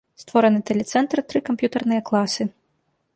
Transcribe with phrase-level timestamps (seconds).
[0.21, 2.43] Створаны тэлецэнтр, тры камп'ютарныя класы.